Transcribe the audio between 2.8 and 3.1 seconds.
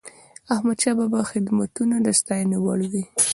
دي.